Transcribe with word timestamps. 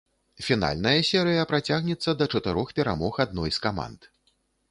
Фінальная 0.45 0.93
серыя 1.09 1.43
працягнецца 1.51 2.15
да 2.21 2.25
чатырох 2.35 2.73
перамог 2.79 3.13
адной 3.27 3.49
з 3.59 3.65
каманд. 3.67 4.09